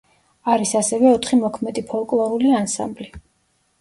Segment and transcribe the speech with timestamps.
[0.53, 3.11] არის ასევე ოთხი მოქმედი ფოლკლორული ანსამბლი.